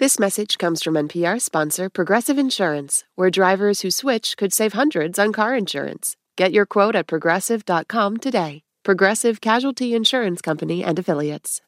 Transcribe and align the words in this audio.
This 0.00 0.18
message 0.18 0.56
comes 0.56 0.82
from 0.82 0.94
NPR 0.94 1.38
sponsor 1.42 1.90
Progressive 1.90 2.38
Insurance, 2.38 3.04
where 3.16 3.28
drivers 3.28 3.82
who 3.82 3.90
switch 3.90 4.34
could 4.38 4.50
save 4.50 4.72
hundreds 4.72 5.18
on 5.18 5.30
car 5.30 5.54
insurance. 5.54 6.16
Get 6.38 6.52
your 6.52 6.64
quote 6.64 6.96
at 6.96 7.06
progressive.com 7.06 8.16
today. 8.16 8.62
Progressive 8.82 9.42
Casualty 9.42 9.94
Insurance 9.94 10.40
Company 10.40 10.82
and 10.82 10.98
Affiliates. 10.98 11.60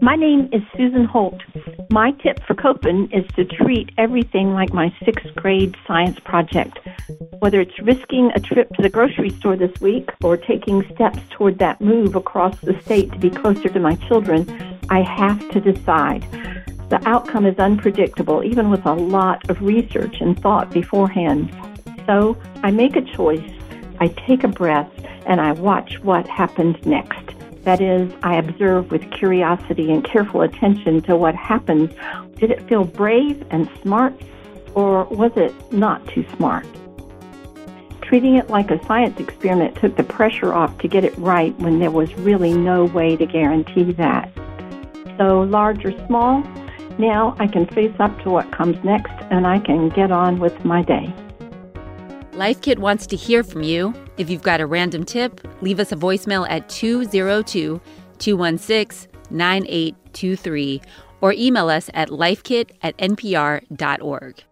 My 0.00 0.16
name 0.16 0.48
is 0.52 0.62
Susan 0.74 1.04
Holt. 1.04 1.42
My 1.90 2.12
tip 2.12 2.40
for 2.46 2.54
coping 2.54 3.10
is 3.12 3.26
to 3.34 3.44
treat 3.44 3.90
everything 3.98 4.54
like 4.54 4.72
my 4.72 4.94
sixth 5.04 5.34
grade 5.34 5.74
science 5.86 6.18
project. 6.20 6.78
Whether 7.40 7.60
it's 7.60 7.78
risking 7.82 8.30
a 8.34 8.40
trip 8.40 8.70
to 8.74 8.82
the 8.82 8.88
grocery 8.88 9.30
store 9.30 9.56
this 9.56 9.78
week 9.82 10.08
or 10.22 10.38
taking 10.38 10.82
steps 10.94 11.18
toward 11.30 11.58
that 11.58 11.82
move 11.82 12.14
across 12.14 12.58
the 12.60 12.80
state 12.80 13.12
to 13.12 13.18
be 13.18 13.28
closer 13.28 13.68
to 13.68 13.80
my 13.80 13.96
children, 14.08 14.75
I 14.88 15.02
have 15.02 15.48
to 15.50 15.60
decide. 15.60 16.22
The 16.88 17.00
outcome 17.04 17.46
is 17.46 17.58
unpredictable, 17.58 18.44
even 18.44 18.70
with 18.70 18.86
a 18.86 18.94
lot 18.94 19.50
of 19.50 19.60
research 19.60 20.20
and 20.20 20.40
thought 20.40 20.70
beforehand. 20.70 21.52
So 22.06 22.36
I 22.62 22.70
make 22.70 22.94
a 22.94 23.02
choice, 23.02 23.50
I 23.98 24.08
take 24.08 24.44
a 24.44 24.48
breath, 24.48 24.90
and 25.26 25.40
I 25.40 25.52
watch 25.52 25.98
what 26.00 26.28
happens 26.28 26.76
next. 26.86 27.34
That 27.64 27.80
is, 27.80 28.12
I 28.22 28.36
observe 28.36 28.92
with 28.92 29.10
curiosity 29.10 29.90
and 29.92 30.04
careful 30.04 30.42
attention 30.42 31.02
to 31.02 31.16
what 31.16 31.34
happens. 31.34 31.92
Did 32.36 32.52
it 32.52 32.62
feel 32.68 32.84
brave 32.84 33.44
and 33.50 33.68
smart, 33.82 34.14
or 34.74 35.04
was 35.06 35.32
it 35.34 35.52
not 35.72 36.06
too 36.06 36.24
smart? 36.36 36.64
Treating 38.02 38.36
it 38.36 38.48
like 38.48 38.70
a 38.70 38.80
science 38.86 39.18
experiment 39.18 39.74
took 39.74 39.96
the 39.96 40.04
pressure 40.04 40.54
off 40.54 40.78
to 40.78 40.86
get 40.86 41.02
it 41.02 41.18
right 41.18 41.58
when 41.58 41.80
there 41.80 41.90
was 41.90 42.14
really 42.18 42.54
no 42.54 42.84
way 42.84 43.16
to 43.16 43.26
guarantee 43.26 43.90
that. 43.94 44.30
So, 45.18 45.40
large 45.40 45.84
or 45.84 45.92
small, 46.06 46.42
now 46.98 47.34
I 47.38 47.46
can 47.46 47.66
face 47.66 47.94
up 47.98 48.18
to 48.22 48.30
what 48.30 48.50
comes 48.52 48.82
next 48.84 49.12
and 49.30 49.46
I 49.46 49.58
can 49.58 49.88
get 49.90 50.10
on 50.10 50.38
with 50.38 50.64
my 50.64 50.82
day. 50.82 51.14
Life 52.32 52.60
Kit 52.60 52.78
wants 52.78 53.06
to 53.08 53.16
hear 53.16 53.42
from 53.42 53.62
you. 53.62 53.94
If 54.18 54.28
you've 54.28 54.42
got 54.42 54.60
a 54.60 54.66
random 54.66 55.04
tip, 55.04 55.40
leave 55.62 55.80
us 55.80 55.92
a 55.92 55.96
voicemail 55.96 56.46
at 56.50 56.68
202 56.68 57.80
216 58.18 59.10
9823 59.30 60.82
or 61.20 61.32
email 61.32 61.68
us 61.68 61.90
at 61.94 62.10
lifekit 62.10 62.70
at 62.82 62.96
npr.org. 62.98 64.44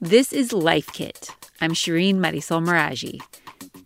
This 0.00 0.32
is 0.32 0.52
Life 0.52 0.92
Kit. 0.92 1.30
I'm 1.60 1.72
Shireen 1.72 2.16
Marisol 2.16 2.62
Meraji. 2.62 3.20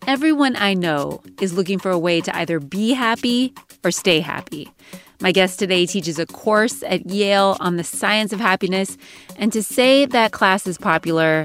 Everyone 0.08 0.56
I 0.56 0.72
know 0.72 1.20
is 1.38 1.52
looking 1.52 1.78
for 1.78 1.90
a 1.90 1.98
way 1.98 2.22
to 2.22 2.34
either 2.34 2.60
be 2.60 2.94
happy 2.94 3.52
or 3.84 3.90
stay 3.90 4.20
happy. 4.20 4.72
My 5.20 5.32
guest 5.32 5.58
today 5.58 5.84
teaches 5.84 6.18
a 6.18 6.24
course 6.24 6.82
at 6.84 7.04
Yale 7.04 7.58
on 7.60 7.76
the 7.76 7.84
science 7.84 8.32
of 8.32 8.40
happiness, 8.40 8.96
and 9.36 9.52
to 9.52 9.62
say 9.62 10.06
that 10.06 10.32
class 10.32 10.66
is 10.66 10.78
popular 10.78 11.44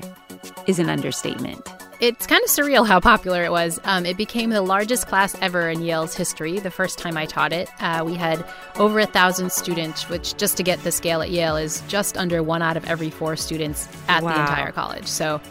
is 0.66 0.80
an 0.80 0.90
understatement. 0.90 1.62
It's 2.00 2.26
kind 2.26 2.42
of 2.42 2.50
surreal 2.50 2.88
how 2.88 3.02
popular 3.02 3.44
it 3.44 3.52
was. 3.52 3.82
Um, 3.84 4.06
it 4.06 4.16
became 4.16 4.50
the 4.50 4.62
largest 4.62 5.08
class 5.08 5.36
ever 5.42 5.70
in 5.70 5.82
Yale's 5.82 6.16
history 6.16 6.62
the 6.62 6.72
first 6.72 6.98
time 6.98 7.18
I 7.18 7.26
taught 7.26 7.52
it. 7.52 7.70
Uh, 7.82 8.04
we 8.06 8.16
had 8.16 8.46
over 8.78 9.00
a 9.00 9.06
thousand 9.06 9.52
students, 9.52 10.08
which, 10.08 10.38
just 10.38 10.56
to 10.56 10.64
get 10.64 10.82
the 10.84 10.92
scale 10.94 11.22
at 11.22 11.32
Yale, 11.32 11.58
is 11.58 11.82
just 11.90 12.18
under 12.18 12.42
one 12.42 12.62
out 12.62 12.78
of 12.78 12.86
every 12.86 13.10
four 13.10 13.36
students 13.36 13.90
at 14.08 14.24
wow. 14.24 14.34
the 14.34 14.40
entire 14.40 14.72
college. 14.72 15.08
So 15.08 15.42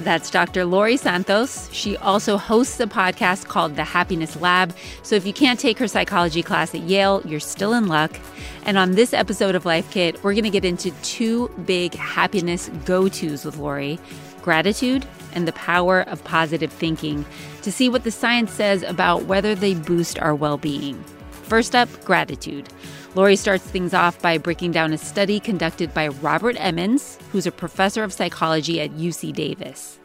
that's 0.00 0.30
Dr. 0.30 0.64
Laurie 0.64 0.96
Santos. 0.96 1.70
She 1.72 1.96
also 1.96 2.36
hosts 2.36 2.80
a 2.80 2.86
podcast 2.86 3.46
called 3.46 3.76
The 3.76 3.84
Happiness 3.84 4.36
Lab. 4.40 4.74
So 5.02 5.16
if 5.16 5.26
you 5.26 5.32
can't 5.32 5.58
take 5.58 5.78
her 5.78 5.88
psychology 5.88 6.42
class 6.42 6.74
at 6.74 6.82
Yale, 6.82 7.22
you're 7.24 7.40
still 7.40 7.72
in 7.74 7.86
luck. 7.86 8.18
And 8.64 8.76
on 8.76 8.92
this 8.92 9.12
episode 9.12 9.54
of 9.54 9.64
Life 9.64 9.90
Kit, 9.90 10.22
we're 10.24 10.32
going 10.32 10.44
to 10.44 10.50
get 10.50 10.64
into 10.64 10.90
two 11.02 11.48
big 11.64 11.94
happiness 11.94 12.70
go 12.84 13.08
tos 13.08 13.44
with 13.44 13.56
Laurie 13.56 13.98
gratitude 14.42 15.06
and 15.32 15.48
the 15.48 15.52
power 15.52 16.02
of 16.02 16.22
positive 16.24 16.70
thinking 16.70 17.24
to 17.62 17.72
see 17.72 17.88
what 17.88 18.04
the 18.04 18.10
science 18.10 18.52
says 18.52 18.82
about 18.82 19.24
whether 19.24 19.54
they 19.54 19.74
boost 19.74 20.18
our 20.18 20.34
well 20.34 20.58
being. 20.58 21.02
First 21.30 21.74
up, 21.74 21.88
gratitude. 22.04 22.68
Laurie 23.16 23.36
starts 23.36 23.62
things 23.62 23.94
off 23.94 24.20
by 24.20 24.36
breaking 24.38 24.72
down 24.72 24.92
a 24.92 24.98
study 24.98 25.38
conducted 25.38 25.94
by 25.94 26.08
Robert 26.08 26.56
Emmons, 26.58 27.16
who's 27.30 27.46
a 27.46 27.52
professor 27.52 28.02
of 28.02 28.12
psychology 28.12 28.80
at 28.80 28.90
UC 28.90 29.32
Davis. 29.32 30.00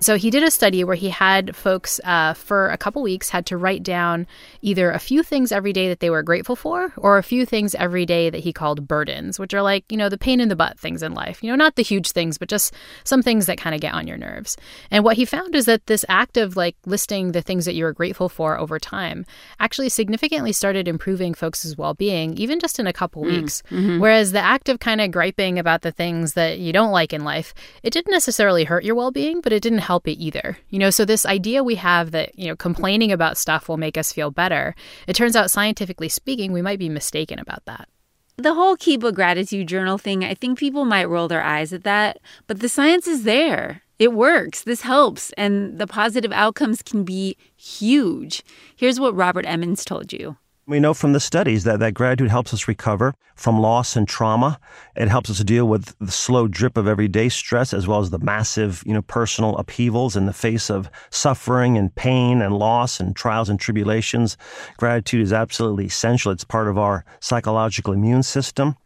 So 0.00 0.16
he 0.16 0.30
did 0.30 0.42
a 0.42 0.50
study 0.50 0.82
where 0.82 0.96
he 0.96 1.10
had 1.10 1.54
folks 1.54 2.00
uh, 2.04 2.32
for 2.34 2.70
a 2.70 2.78
couple 2.78 3.02
weeks 3.02 3.28
had 3.28 3.44
to 3.46 3.56
write 3.56 3.82
down 3.82 4.26
either 4.62 4.90
a 4.90 4.98
few 4.98 5.22
things 5.22 5.52
every 5.52 5.72
day 5.72 5.88
that 5.88 6.00
they 6.00 6.08
were 6.08 6.22
grateful 6.22 6.56
for, 6.56 6.92
or 6.96 7.18
a 7.18 7.22
few 7.22 7.44
things 7.44 7.74
every 7.74 8.06
day 8.06 8.30
that 8.30 8.40
he 8.40 8.52
called 8.52 8.88
burdens, 8.88 9.38
which 9.38 9.52
are 9.52 9.62
like 9.62 9.84
you 9.90 9.98
know 9.98 10.08
the 10.08 10.18
pain 10.18 10.40
in 10.40 10.48
the 10.48 10.56
butt 10.56 10.78
things 10.78 11.02
in 11.02 11.12
life. 11.12 11.42
You 11.42 11.50
know, 11.50 11.56
not 11.56 11.76
the 11.76 11.82
huge 11.82 12.12
things, 12.12 12.38
but 12.38 12.48
just 12.48 12.72
some 13.04 13.22
things 13.22 13.46
that 13.46 13.58
kind 13.58 13.74
of 13.74 13.80
get 13.80 13.94
on 13.94 14.06
your 14.06 14.16
nerves. 14.16 14.56
And 14.90 15.04
what 15.04 15.16
he 15.16 15.24
found 15.24 15.54
is 15.54 15.66
that 15.66 15.86
this 15.86 16.04
act 16.08 16.36
of 16.36 16.56
like 16.56 16.76
listing 16.86 17.32
the 17.32 17.42
things 17.42 17.66
that 17.66 17.74
you 17.74 17.84
were 17.84 17.92
grateful 17.92 18.28
for 18.28 18.58
over 18.58 18.78
time 18.78 19.26
actually 19.58 19.90
significantly 19.90 20.52
started 20.52 20.88
improving 20.88 21.34
folks' 21.34 21.76
well-being, 21.76 22.38
even 22.38 22.58
just 22.58 22.78
in 22.78 22.86
a 22.86 22.92
couple 22.92 23.22
mm, 23.22 23.32
weeks. 23.32 23.62
Mm-hmm. 23.70 23.98
Whereas 24.00 24.32
the 24.32 24.40
act 24.40 24.68
of 24.68 24.80
kind 24.80 25.00
of 25.00 25.10
griping 25.10 25.58
about 25.58 25.82
the 25.82 25.92
things 25.92 26.32
that 26.34 26.58
you 26.58 26.72
don't 26.72 26.92
like 26.92 27.12
in 27.12 27.22
life, 27.22 27.52
it 27.82 27.92
didn't 27.92 28.12
necessarily 28.12 28.64
hurt 28.64 28.84
your 28.84 28.94
well-being, 28.94 29.40
but 29.40 29.52
it 29.52 29.62
didn't 29.62 29.89
help 29.90 30.06
it 30.06 30.22
either. 30.22 30.56
You 30.68 30.78
know, 30.78 30.90
so 30.90 31.04
this 31.04 31.26
idea 31.26 31.64
we 31.64 31.74
have 31.74 32.12
that, 32.12 32.38
you 32.38 32.46
know, 32.46 32.54
complaining 32.54 33.10
about 33.10 33.36
stuff 33.36 33.68
will 33.68 33.76
make 33.76 33.98
us 33.98 34.12
feel 34.12 34.30
better, 34.30 34.76
it 35.08 35.16
turns 35.16 35.34
out 35.34 35.50
scientifically 35.50 36.08
speaking, 36.08 36.52
we 36.52 36.62
might 36.62 36.78
be 36.78 36.88
mistaken 36.88 37.40
about 37.40 37.64
that. 37.64 37.88
The 38.36 38.54
whole 38.54 38.76
keep 38.76 39.02
a 39.02 39.10
gratitude 39.10 39.66
journal 39.66 39.98
thing, 39.98 40.22
I 40.22 40.34
think 40.34 40.60
people 40.60 40.84
might 40.84 41.08
roll 41.08 41.26
their 41.26 41.42
eyes 41.42 41.72
at 41.72 41.82
that, 41.82 42.20
but 42.46 42.60
the 42.60 42.68
science 42.68 43.08
is 43.08 43.24
there. 43.24 43.82
It 43.98 44.12
works. 44.12 44.62
This 44.62 44.82
helps, 44.82 45.32
and 45.32 45.80
the 45.80 45.88
positive 45.88 46.30
outcomes 46.30 46.82
can 46.82 47.02
be 47.02 47.36
huge. 47.56 48.44
Here's 48.76 49.00
what 49.00 49.16
Robert 49.16 49.44
Emmons 49.44 49.84
told 49.84 50.12
you. 50.12 50.36
We 50.70 50.78
know 50.78 50.94
from 50.94 51.14
the 51.14 51.18
studies 51.18 51.64
that, 51.64 51.80
that 51.80 51.94
gratitude 51.94 52.30
helps 52.30 52.54
us 52.54 52.68
recover 52.68 53.12
from 53.34 53.58
loss 53.58 53.96
and 53.96 54.06
trauma. 54.06 54.60
It 54.94 55.08
helps 55.08 55.28
us 55.28 55.40
deal 55.40 55.66
with 55.66 55.96
the 55.98 56.12
slow 56.12 56.46
drip 56.46 56.76
of 56.76 56.86
everyday 56.86 57.28
stress 57.28 57.74
as 57.74 57.88
well 57.88 57.98
as 57.98 58.10
the 58.10 58.20
massive, 58.20 58.84
you 58.86 58.94
know, 58.94 59.02
personal 59.02 59.58
upheavals 59.58 60.14
in 60.14 60.26
the 60.26 60.32
face 60.32 60.70
of 60.70 60.88
suffering 61.10 61.76
and 61.76 61.92
pain 61.96 62.40
and 62.40 62.56
loss 62.56 63.00
and 63.00 63.16
trials 63.16 63.48
and 63.48 63.58
tribulations. 63.58 64.36
Gratitude 64.76 65.22
is 65.22 65.32
absolutely 65.32 65.86
essential. 65.86 66.30
It's 66.30 66.44
part 66.44 66.68
of 66.68 66.78
our 66.78 67.04
psychological 67.18 67.92
immune 67.92 68.22
system. 68.22 68.76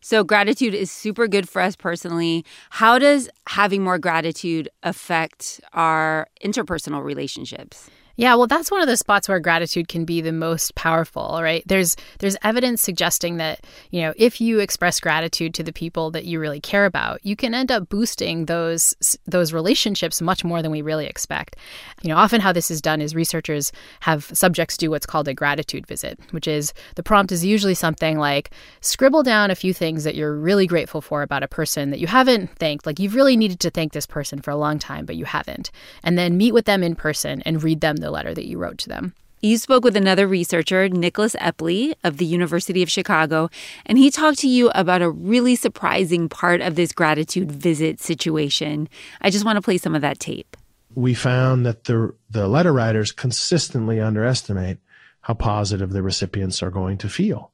So, 0.00 0.24
gratitude 0.24 0.72
is 0.72 0.90
super 0.90 1.28
good 1.28 1.46
for 1.46 1.60
us 1.60 1.76
personally. 1.76 2.42
How 2.70 2.98
does 2.98 3.28
having 3.48 3.84
more 3.84 3.98
gratitude 3.98 4.70
affect 4.82 5.60
our 5.74 6.28
interpersonal 6.42 7.04
relationships? 7.04 7.90
Yeah, 8.18 8.34
well, 8.34 8.48
that's 8.48 8.68
one 8.68 8.80
of 8.80 8.88
the 8.88 8.96
spots 8.96 9.28
where 9.28 9.38
gratitude 9.38 9.86
can 9.86 10.04
be 10.04 10.20
the 10.20 10.32
most 10.32 10.74
powerful, 10.74 11.38
right? 11.40 11.62
There's 11.66 11.94
there's 12.18 12.36
evidence 12.42 12.82
suggesting 12.82 13.36
that 13.36 13.64
you 13.92 14.02
know 14.02 14.12
if 14.16 14.40
you 14.40 14.58
express 14.58 14.98
gratitude 14.98 15.54
to 15.54 15.62
the 15.62 15.72
people 15.72 16.10
that 16.10 16.24
you 16.24 16.40
really 16.40 16.58
care 16.58 16.84
about, 16.84 17.24
you 17.24 17.36
can 17.36 17.54
end 17.54 17.70
up 17.70 17.88
boosting 17.88 18.46
those 18.46 19.18
those 19.26 19.52
relationships 19.52 20.20
much 20.20 20.42
more 20.42 20.62
than 20.62 20.72
we 20.72 20.82
really 20.82 21.06
expect. 21.06 21.54
You 22.02 22.08
know, 22.08 22.16
often 22.16 22.40
how 22.40 22.52
this 22.52 22.72
is 22.72 22.82
done 22.82 23.00
is 23.00 23.14
researchers 23.14 23.70
have 24.00 24.24
subjects 24.34 24.76
do 24.76 24.90
what's 24.90 25.06
called 25.06 25.28
a 25.28 25.34
gratitude 25.34 25.86
visit, 25.86 26.18
which 26.32 26.48
is 26.48 26.74
the 26.96 27.04
prompt 27.04 27.30
is 27.30 27.44
usually 27.44 27.74
something 27.74 28.18
like 28.18 28.50
scribble 28.80 29.22
down 29.22 29.52
a 29.52 29.54
few 29.54 29.72
things 29.72 30.02
that 30.02 30.16
you're 30.16 30.34
really 30.34 30.66
grateful 30.66 31.00
for 31.00 31.22
about 31.22 31.44
a 31.44 31.48
person 31.48 31.90
that 31.90 32.00
you 32.00 32.08
haven't 32.08 32.50
thanked, 32.58 32.84
like 32.84 32.98
you've 32.98 33.14
really 33.14 33.36
needed 33.36 33.60
to 33.60 33.70
thank 33.70 33.92
this 33.92 34.06
person 34.06 34.42
for 34.42 34.50
a 34.50 34.56
long 34.56 34.80
time, 34.80 35.06
but 35.06 35.14
you 35.14 35.24
haven't, 35.24 35.70
and 36.02 36.18
then 36.18 36.36
meet 36.36 36.52
with 36.52 36.64
them 36.64 36.82
in 36.82 36.96
person 36.96 37.42
and 37.42 37.62
read 37.62 37.80
them 37.80 37.94
the 37.94 38.07
the 38.08 38.12
letter 38.12 38.32
that 38.32 38.46
you 38.46 38.56
wrote 38.56 38.78
to 38.78 38.88
them. 38.88 39.12
You 39.42 39.58
spoke 39.58 39.84
with 39.84 39.96
another 39.96 40.26
researcher, 40.26 40.88
Nicholas 40.88 41.36
Epley 41.36 41.94
of 42.02 42.16
the 42.16 42.24
University 42.24 42.82
of 42.82 42.90
Chicago, 42.90 43.50
and 43.86 43.98
he 43.98 44.10
talked 44.10 44.38
to 44.38 44.48
you 44.48 44.70
about 44.74 45.02
a 45.02 45.10
really 45.10 45.54
surprising 45.54 46.28
part 46.28 46.60
of 46.60 46.74
this 46.74 46.90
gratitude 46.92 47.52
visit 47.52 48.00
situation. 48.00 48.88
I 49.20 49.30
just 49.30 49.44
want 49.44 49.56
to 49.56 49.62
play 49.62 49.78
some 49.78 49.94
of 49.94 50.00
that 50.00 50.18
tape. 50.18 50.56
We 50.94 51.14
found 51.14 51.66
that 51.66 51.84
the 51.84 52.14
the 52.30 52.48
letter 52.48 52.72
writers 52.72 53.12
consistently 53.12 54.00
underestimate 54.00 54.78
how 55.20 55.34
positive 55.34 55.90
the 55.90 56.02
recipients 56.02 56.62
are 56.62 56.70
going 56.70 56.98
to 56.98 57.08
feel. 57.08 57.52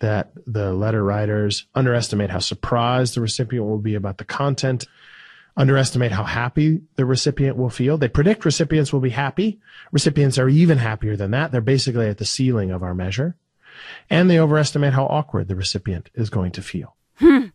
That 0.00 0.32
the 0.46 0.74
letter 0.74 1.04
writers 1.04 1.64
underestimate 1.74 2.30
how 2.30 2.40
surprised 2.40 3.14
the 3.14 3.20
recipient 3.20 3.66
will 3.66 3.78
be 3.78 3.94
about 3.94 4.18
the 4.18 4.24
content 4.24 4.84
underestimate 5.56 6.12
how 6.12 6.24
happy 6.24 6.80
the 6.96 7.04
recipient 7.04 7.56
will 7.56 7.70
feel. 7.70 7.98
They 7.98 8.08
predict 8.08 8.44
recipients 8.44 8.92
will 8.92 9.00
be 9.00 9.10
happy. 9.10 9.60
Recipients 9.90 10.38
are 10.38 10.48
even 10.48 10.78
happier 10.78 11.16
than 11.16 11.30
that. 11.32 11.52
They're 11.52 11.60
basically 11.60 12.08
at 12.08 12.18
the 12.18 12.24
ceiling 12.24 12.70
of 12.70 12.82
our 12.82 12.94
measure. 12.94 13.36
And 14.08 14.30
they 14.30 14.38
overestimate 14.38 14.92
how 14.92 15.06
awkward 15.06 15.48
the 15.48 15.56
recipient 15.56 16.10
is 16.14 16.30
going 16.30 16.52
to 16.52 16.62
feel. 16.62 16.96
Hmm. 17.16 17.46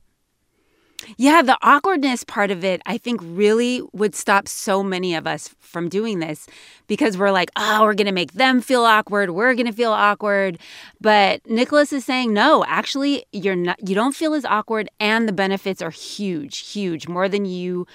Yeah, 1.19 1.41
the 1.41 1.57
awkwardness 1.63 2.23
part 2.23 2.51
of 2.51 2.63
it, 2.63 2.79
I 2.85 2.99
think, 2.99 3.21
really 3.23 3.81
would 3.91 4.13
stop 4.13 4.47
so 4.47 4.83
many 4.83 5.15
of 5.15 5.25
us 5.25 5.49
from 5.59 5.89
doing 5.89 6.19
this 6.19 6.45
because 6.85 7.17
we're 7.17 7.31
like, 7.31 7.49
oh, 7.55 7.81
we're 7.83 7.95
going 7.95 8.05
to 8.05 8.11
make 8.11 8.33
them 8.33 8.61
feel 8.61 8.83
awkward. 8.83 9.31
We're 9.31 9.55
going 9.55 9.65
to 9.65 9.71
feel 9.73 9.91
awkward. 9.91 10.59
But 11.01 11.43
Nicholas 11.49 11.91
is 11.91 12.05
saying, 12.05 12.33
no, 12.33 12.63
actually, 12.65 13.25
you're 13.31 13.55
not, 13.55 13.79
you 13.87 13.95
don't 13.95 14.15
feel 14.15 14.35
as 14.35 14.45
awkward, 14.45 14.89
and 14.99 15.27
the 15.27 15.33
benefits 15.33 15.81
are 15.81 15.89
huge, 15.89 16.59
huge, 16.71 17.07
more 17.07 17.27
than 17.27 17.45
you 17.45 17.87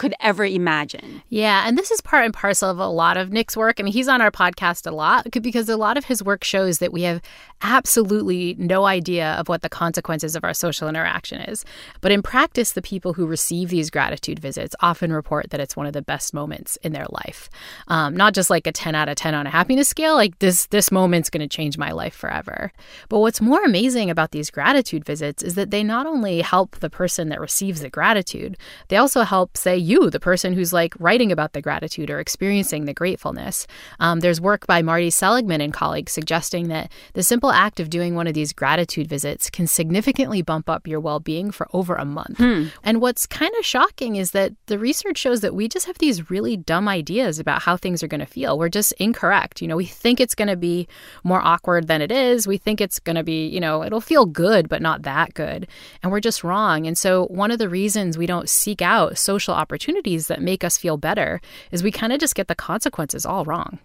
could 0.00 0.14
ever 0.18 0.46
imagine. 0.46 1.22
Yeah, 1.28 1.68
and 1.68 1.76
this 1.76 1.90
is 1.90 2.00
part 2.00 2.24
and 2.24 2.32
parcel 2.32 2.70
of 2.70 2.78
a 2.78 2.86
lot 2.86 3.18
of 3.18 3.30
Nick's 3.32 3.54
work. 3.54 3.78
I 3.78 3.82
mean, 3.82 3.92
he's 3.92 4.08
on 4.08 4.22
our 4.22 4.30
podcast 4.30 4.90
a 4.90 4.94
lot 4.94 5.30
because 5.30 5.68
a 5.68 5.76
lot 5.76 5.98
of 5.98 6.06
his 6.06 6.24
work 6.24 6.42
shows 6.42 6.78
that 6.78 6.90
we 6.90 7.02
have 7.02 7.20
absolutely 7.60 8.56
no 8.58 8.86
idea 8.86 9.32
of 9.32 9.50
what 9.50 9.60
the 9.60 9.68
consequences 9.68 10.34
of 10.34 10.42
our 10.42 10.54
social 10.54 10.88
interaction 10.88 11.42
is. 11.42 11.66
But 12.00 12.12
in 12.12 12.22
practice, 12.22 12.72
the 12.72 12.80
people 12.80 13.12
who 13.12 13.26
receive 13.26 13.68
these 13.68 13.90
gratitude 13.90 14.38
visits 14.38 14.74
often 14.80 15.12
report 15.12 15.50
that 15.50 15.60
it's 15.60 15.76
one 15.76 15.84
of 15.84 15.92
the 15.92 16.00
best 16.00 16.32
moments 16.32 16.76
in 16.76 16.94
their 16.94 17.06
life. 17.10 17.50
Um, 17.88 18.16
not 18.16 18.32
just 18.32 18.48
like 18.48 18.66
a 18.66 18.72
10 18.72 18.94
out 18.94 19.10
of 19.10 19.16
10 19.16 19.34
on 19.34 19.46
a 19.46 19.50
happiness 19.50 19.90
scale, 19.90 20.14
like 20.14 20.38
this 20.38 20.64
this 20.68 20.90
moment's 20.90 21.28
going 21.28 21.46
to 21.46 21.56
change 21.56 21.76
my 21.76 21.92
life 21.92 22.14
forever. 22.14 22.72
But 23.10 23.18
what's 23.18 23.42
more 23.42 23.62
amazing 23.62 24.08
about 24.08 24.30
these 24.30 24.50
gratitude 24.50 25.04
visits 25.04 25.42
is 25.42 25.56
that 25.56 25.70
they 25.70 25.84
not 25.84 26.06
only 26.06 26.40
help 26.40 26.76
the 26.78 26.88
person 26.88 27.28
that 27.28 27.38
receives 27.38 27.82
the 27.82 27.90
gratitude, 27.90 28.56
they 28.88 28.96
also 28.96 29.24
help 29.24 29.58
say 29.58 29.76
you, 29.90 30.08
the 30.08 30.20
person 30.20 30.52
who's 30.52 30.72
like 30.72 30.94
writing 30.98 31.32
about 31.32 31.52
the 31.52 31.60
gratitude 31.60 32.08
or 32.08 32.20
experiencing 32.20 32.84
the 32.84 32.94
gratefulness. 32.94 33.66
Um, 33.98 34.20
there's 34.20 34.40
work 34.40 34.66
by 34.66 34.80
Marty 34.80 35.10
Seligman 35.10 35.60
and 35.60 35.72
colleagues 35.72 36.12
suggesting 36.12 36.68
that 36.68 36.90
the 37.14 37.22
simple 37.22 37.50
act 37.50 37.80
of 37.80 37.90
doing 37.90 38.14
one 38.14 38.26
of 38.26 38.34
these 38.34 38.52
gratitude 38.52 39.08
visits 39.08 39.50
can 39.50 39.66
significantly 39.66 40.40
bump 40.40 40.70
up 40.70 40.86
your 40.86 41.00
well 41.00 41.20
being 41.20 41.50
for 41.50 41.68
over 41.72 41.96
a 41.96 42.04
month. 42.04 42.38
Hmm. 42.38 42.66
And 42.84 43.00
what's 43.00 43.26
kind 43.26 43.52
of 43.58 43.66
shocking 43.66 44.16
is 44.16 44.30
that 44.30 44.52
the 44.66 44.78
research 44.78 45.18
shows 45.18 45.40
that 45.40 45.54
we 45.54 45.68
just 45.68 45.86
have 45.86 45.98
these 45.98 46.30
really 46.30 46.56
dumb 46.56 46.88
ideas 46.88 47.38
about 47.38 47.62
how 47.62 47.76
things 47.76 48.02
are 48.02 48.08
going 48.08 48.20
to 48.20 48.26
feel. 48.26 48.58
We're 48.58 48.68
just 48.68 48.92
incorrect. 48.92 49.60
You 49.60 49.68
know, 49.68 49.76
we 49.76 49.86
think 49.86 50.20
it's 50.20 50.36
going 50.36 50.48
to 50.48 50.56
be 50.56 50.86
more 51.24 51.40
awkward 51.42 51.88
than 51.88 52.00
it 52.00 52.12
is. 52.12 52.46
We 52.46 52.58
think 52.58 52.80
it's 52.80 53.00
going 53.00 53.16
to 53.16 53.24
be, 53.24 53.48
you 53.48 53.60
know, 53.60 53.82
it'll 53.82 54.00
feel 54.00 54.24
good, 54.24 54.68
but 54.68 54.80
not 54.80 55.02
that 55.02 55.34
good. 55.34 55.66
And 56.02 56.12
we're 56.12 56.20
just 56.20 56.44
wrong. 56.44 56.86
And 56.86 56.96
so, 56.96 57.26
one 57.26 57.50
of 57.50 57.58
the 57.58 57.68
reasons 57.68 58.16
we 58.16 58.26
don't 58.26 58.48
seek 58.48 58.80
out 58.80 59.18
social 59.18 59.52
opportunities 59.54 59.79
opportunities 59.80 60.26
that 60.26 60.42
make 60.42 60.62
us 60.62 60.76
feel 60.76 60.98
better 60.98 61.40
is 61.70 61.82
we 61.82 61.90
kind 61.90 62.12
of 62.12 62.20
just 62.20 62.34
get 62.34 62.48
the 62.48 62.54
consequences 62.54 63.24
all 63.24 63.44
wrong. 63.46 63.78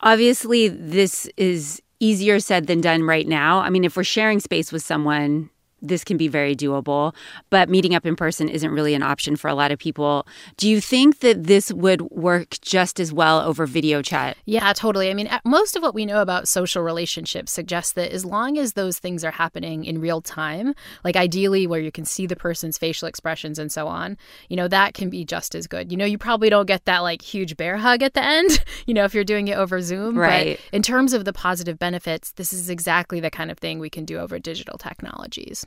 Obviously, 0.00 0.66
this 0.66 1.28
is 1.36 1.80
easier 2.00 2.40
said 2.40 2.66
than 2.66 2.80
done 2.80 3.04
right 3.04 3.28
now. 3.28 3.60
I 3.60 3.70
mean, 3.70 3.84
if 3.84 3.96
we're 3.96 4.02
sharing 4.02 4.40
space 4.40 4.72
with 4.72 4.82
someone, 4.82 5.50
this 5.82 6.04
can 6.04 6.16
be 6.16 6.28
very 6.28 6.54
doable, 6.54 7.14
but 7.50 7.68
meeting 7.68 7.94
up 7.94 8.06
in 8.06 8.16
person 8.16 8.48
isn't 8.48 8.70
really 8.70 8.94
an 8.94 9.02
option 9.02 9.36
for 9.36 9.48
a 9.48 9.54
lot 9.54 9.70
of 9.70 9.78
people. 9.78 10.26
Do 10.56 10.68
you 10.68 10.80
think 10.80 11.20
that 11.20 11.44
this 11.44 11.72
would 11.72 12.02
work 12.10 12.60
just 12.60 13.00
as 13.00 13.12
well 13.12 13.40
over 13.40 13.66
video 13.66 14.02
chat? 14.02 14.36
Yeah, 14.44 14.72
totally. 14.72 15.10
I 15.10 15.14
mean, 15.14 15.28
most 15.44 15.76
of 15.76 15.82
what 15.82 15.94
we 15.94 16.06
know 16.06 16.20
about 16.22 16.48
social 16.48 16.82
relationships 16.82 17.52
suggests 17.52 17.92
that 17.92 18.12
as 18.12 18.24
long 18.24 18.58
as 18.58 18.74
those 18.74 18.98
things 18.98 19.24
are 19.24 19.30
happening 19.30 19.84
in 19.84 20.00
real 20.00 20.20
time, 20.20 20.74
like 21.04 21.16
ideally 21.16 21.66
where 21.66 21.80
you 21.80 21.92
can 21.92 22.04
see 22.04 22.26
the 22.26 22.36
person's 22.36 22.78
facial 22.78 23.08
expressions 23.08 23.58
and 23.58 23.72
so 23.72 23.86
on, 23.86 24.16
you 24.48 24.56
know, 24.56 24.68
that 24.68 24.94
can 24.94 25.10
be 25.10 25.24
just 25.24 25.54
as 25.54 25.66
good. 25.66 25.90
You 25.90 25.98
know, 25.98 26.04
you 26.04 26.18
probably 26.18 26.50
don't 26.50 26.66
get 26.66 26.84
that 26.84 27.00
like 27.00 27.22
huge 27.22 27.56
bear 27.56 27.76
hug 27.76 28.02
at 28.02 28.14
the 28.14 28.24
end, 28.24 28.64
you 28.86 28.94
know, 28.94 29.04
if 29.04 29.14
you're 29.14 29.24
doing 29.24 29.48
it 29.48 29.56
over 29.56 29.80
Zoom. 29.80 30.18
Right. 30.18 30.58
But 30.58 30.76
in 30.76 30.82
terms 30.82 31.12
of 31.12 31.24
the 31.24 31.32
positive 31.32 31.78
benefits, 31.78 32.32
this 32.32 32.52
is 32.52 32.68
exactly 32.70 33.20
the 33.20 33.30
kind 33.30 33.50
of 33.50 33.58
thing 33.58 33.78
we 33.78 33.90
can 33.90 34.04
do 34.04 34.18
over 34.18 34.38
digital 34.38 34.78
technologies. 34.78 35.66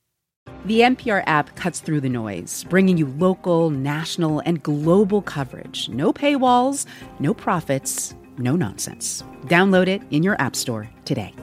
The 0.65 0.81
NPR 0.81 1.23
app 1.25 1.55
cuts 1.55 1.79
through 1.79 2.01
the 2.01 2.09
noise, 2.09 2.65
bringing 2.69 2.95
you 2.95 3.07
local, 3.07 3.71
national, 3.71 4.41
and 4.41 4.61
global 4.61 5.23
coverage. 5.23 5.89
No 5.89 6.13
paywalls, 6.13 6.85
no 7.19 7.33
profits, 7.33 8.13
no 8.37 8.55
nonsense. 8.55 9.23
Download 9.45 9.87
it 9.87 10.03
in 10.11 10.21
your 10.21 10.39
App 10.39 10.55
Store 10.55 10.87
today. 11.03 11.33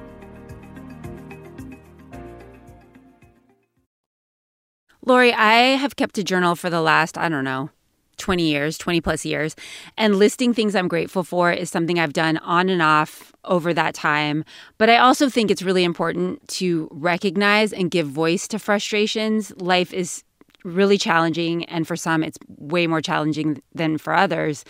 Laurie, 5.05 5.33
I 5.33 5.77
have 5.77 5.97
kept 5.97 6.19
a 6.19 6.23
journal 6.23 6.55
for 6.55 6.71
the 6.71 6.83
last, 6.83 7.19
I 7.19 7.29
don't 7.29 7.45
know, 7.45 7.71
20 8.19 8.43
years, 8.43 8.79
20 8.79 9.01
plus 9.01 9.25
years. 9.25 9.57
And 9.97 10.17
listing 10.17 10.53
things 10.53 10.75
I'm 10.75 10.89
grateful 10.89 11.25
for 11.25 11.53
is 11.53 11.71
something 11.71 11.99
I've 11.99 12.13
done 12.13 12.39
on 12.39 12.69
and 12.69 12.83
off 12.83 13.33
over 13.45 13.73
that 13.75 13.95
time. 13.95 14.45
But 14.77 14.91
I 14.91 14.99
also 14.99 15.29
think 15.29 15.51
it's 15.51 15.63
really 15.63 15.85
important 15.85 16.47
to 16.49 16.89
recognize 16.91 17.73
and 17.73 17.91
give 17.91 18.07
voice 18.09 18.47
to 18.49 18.59
frustrations. 18.59 19.53
Life 19.57 19.93
is 19.93 20.23
really 20.65 20.99
challenging, 20.99 21.65
and 21.67 21.87
for 21.87 21.97
some, 21.97 22.23
it's 22.23 22.39
way 22.57 22.87
more 22.87 23.01
challenging 23.01 23.63
than 23.75 23.97
for 23.97 24.15
others. 24.15 24.65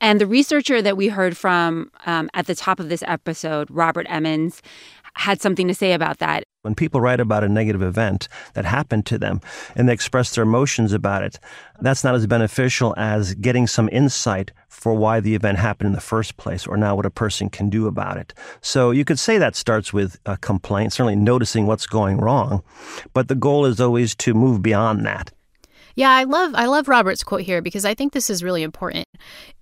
And 0.00 0.20
the 0.20 0.26
researcher 0.26 0.82
that 0.82 0.96
we 0.96 1.08
heard 1.08 1.36
from 1.36 1.90
um, 2.06 2.30
at 2.34 2.46
the 2.46 2.54
top 2.54 2.80
of 2.80 2.88
this 2.88 3.04
episode, 3.06 3.70
Robert 3.70 4.06
Emmons, 4.08 4.62
had 5.14 5.40
something 5.40 5.68
to 5.68 5.74
say 5.74 5.92
about 5.92 6.18
that. 6.18 6.44
When 6.66 6.74
people 6.74 7.00
write 7.00 7.20
about 7.20 7.44
a 7.44 7.48
negative 7.48 7.80
event 7.80 8.26
that 8.54 8.64
happened 8.64 9.06
to 9.06 9.18
them 9.18 9.40
and 9.76 9.88
they 9.88 9.92
express 9.92 10.34
their 10.34 10.42
emotions 10.42 10.92
about 10.92 11.22
it, 11.22 11.38
that's 11.80 12.02
not 12.02 12.16
as 12.16 12.26
beneficial 12.26 12.92
as 12.96 13.34
getting 13.34 13.68
some 13.68 13.88
insight 13.92 14.50
for 14.68 14.92
why 14.92 15.20
the 15.20 15.36
event 15.36 15.58
happened 15.58 15.86
in 15.86 15.92
the 15.92 16.00
first 16.00 16.36
place 16.36 16.66
or 16.66 16.76
now 16.76 16.96
what 16.96 17.06
a 17.06 17.10
person 17.10 17.48
can 17.48 17.70
do 17.70 17.86
about 17.86 18.16
it. 18.16 18.34
So 18.62 18.90
you 18.90 19.04
could 19.04 19.20
say 19.20 19.38
that 19.38 19.54
starts 19.54 19.92
with 19.92 20.18
a 20.26 20.36
complaint, 20.38 20.92
certainly 20.92 21.14
noticing 21.14 21.68
what's 21.68 21.86
going 21.86 22.18
wrong, 22.18 22.64
but 23.12 23.28
the 23.28 23.36
goal 23.36 23.64
is 23.64 23.80
always 23.80 24.16
to 24.16 24.34
move 24.34 24.60
beyond 24.60 25.06
that. 25.06 25.30
Yeah, 25.96 26.10
I 26.10 26.24
love 26.24 26.52
I 26.54 26.66
love 26.66 26.88
Robert's 26.88 27.24
quote 27.24 27.40
here 27.40 27.62
because 27.62 27.86
I 27.86 27.94
think 27.94 28.12
this 28.12 28.28
is 28.28 28.44
really 28.44 28.62
important. 28.62 29.06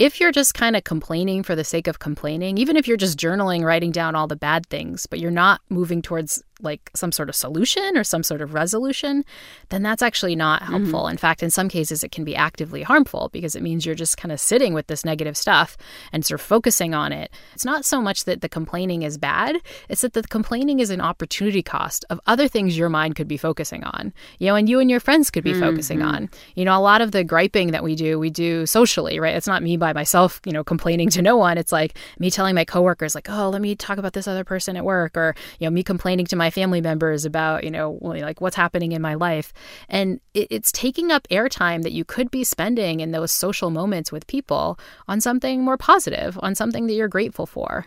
If 0.01 0.19
you're 0.19 0.33
just 0.33 0.53
kind 0.53 0.75
of 0.75 0.83
complaining 0.83 1.45
for 1.45 1.55
the 1.55 1.63
sake 1.63 1.87
of 1.87 2.01
complaining, 2.01 2.59
even 2.59 2.77
if 2.77 2.89
you're 2.89 2.97
just 2.97 3.17
journaling, 3.17 3.63
writing 3.63 3.93
down 3.93 4.17
all 4.17 4.27
the 4.27 4.35
bad 4.35 4.67
things, 4.67 5.07
but 5.07 5.21
you're 5.21 5.31
not 5.31 5.61
moving 5.69 6.03
towards 6.03 6.43
like 6.65 6.91
some 6.95 7.13
sort 7.13 7.29
of 7.29 7.37
solution 7.37 7.97
or 7.97 8.05
some 8.05 8.23
sort 8.23 8.41
of 8.41 8.55
resolution, 8.55 9.25
then 9.69 9.83
that's 9.83 10.03
actually 10.03 10.37
not 10.37 10.63
mm-hmm. 10.63 10.73
helpful. 10.73 11.03
Mm-hmm. 11.03 11.13
In 11.13 11.17
fact, 11.19 11.43
in 11.43 11.51
some 11.51 11.69
cases, 11.69 12.03
it 12.03 12.11
can 12.11 12.25
be 12.25 12.35
actively 12.35 12.83
harmful 12.83 13.29
because 13.33 13.55
it 13.55 13.63
means 13.63 13.85
you're 13.85 13.95
just 13.95 14.17
kind 14.17 14.33
of 14.33 14.41
sitting 14.41 14.75
with 14.75 14.87
this 14.87 15.05
negative 15.05 15.37
stuff 15.37 15.77
and 16.13 16.25
sort 16.25 16.41
of 16.41 16.47
focusing 16.47 16.95
on 16.95 17.13
it. 17.13 17.31
It's 17.55 17.65
not 17.65 17.85
so 17.85 18.01
much 18.01 18.25
that 18.25 18.41
the 18.41 18.49
complaining 18.49 19.03
is 19.03 19.19
bad, 19.19 19.57
it's 19.89 20.01
that 20.01 20.13
the 20.15 20.23
complaining 20.23 20.81
is 20.81 20.91
an 20.91 21.01
opportunity 21.01 21.63
cost 21.63 22.05
of 22.11 22.21
other 22.27 22.49
things 22.49 22.77
your 22.77 22.89
mind 22.89 23.17
could 23.17 23.29
be 23.29 23.37
focusing 23.37 23.85
on, 23.85 24.13
you 24.39 24.47
know, 24.47 24.55
and 24.55 24.69
you 24.69 24.81
and 24.81 24.91
your 24.91 25.01
friends 25.01 25.31
could 25.31 25.45
be 25.45 25.53
mm-hmm. 25.53 25.61
focusing 25.61 26.03
on. 26.03 26.29
You 26.55 26.65
know, 26.65 26.77
a 26.77 26.81
lot 26.81 27.01
of 27.01 27.13
the 27.13 27.25
griping 27.25 27.73
that 27.73 27.83
we 27.83 27.95
do, 27.95 28.19
we 28.19 28.31
do 28.31 28.67
socially, 28.67 29.21
right? 29.21 29.37
It's 29.37 29.47
not 29.47 29.63
me 29.63 29.77
by 29.77 29.93
myself, 29.93 30.41
you 30.45 30.53
know, 30.53 30.65
complaining 30.65 31.11
to 31.11 31.23
no 31.23 31.37
one. 31.37 31.59
It's 31.59 31.73
like 31.73 31.97
me 32.19 32.31
telling 32.31 32.55
my 32.55 32.65
coworkers, 32.65 33.15
like, 33.15 33.29
oh, 33.29 33.49
let 33.51 33.61
me 33.61 33.75
talk 33.75 33.99
about 33.99 34.13
this 34.13 34.29
other 34.29 34.45
person 34.45 34.77
at 34.77 34.85
work, 34.85 35.17
or, 35.17 35.35
you 35.59 35.67
know, 35.67 35.71
me 35.71 35.83
complaining 35.83 36.27
to 36.27 36.37
my 36.37 36.51
family 36.55 36.81
members 36.81 37.25
about, 37.25 37.65
you 37.65 37.71
know, 37.71 37.99
like 38.01 38.41
what's 38.41 38.57
happening 38.57 38.93
in 38.93 39.03
my 39.03 39.15
life. 39.15 39.53
And 39.89 40.21
it, 40.33 40.49
it's 40.51 40.73
taking 40.73 41.11
up 41.11 41.29
airtime 41.29 41.83
that 41.83 41.93
you 41.93 42.05
could 42.05 42.31
be 42.31 42.45
spending 42.45 43.01
in 43.01 43.11
those 43.11 43.33
social 43.33 43.71
moments 43.71 44.11
with 44.13 44.27
people 44.27 44.79
on 45.09 45.21
something 45.21 45.63
more 45.63 45.77
positive, 45.77 46.39
on 46.43 46.55
something 46.55 46.87
that 46.87 46.95
you're 46.95 47.09
grateful 47.09 47.47
for. 47.47 47.87